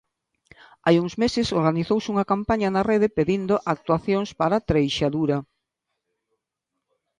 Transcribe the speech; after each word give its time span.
Hai 0.85 0.95
uns 1.03 1.13
meses 1.23 1.47
organizouse 1.59 2.07
unha 2.13 2.29
campaña 2.31 2.69
na 2.71 2.85
rede 2.91 3.09
pedindo 3.17 3.55
actuacións 3.73 4.29
para 4.39 4.63
Treixadura. 4.69 5.37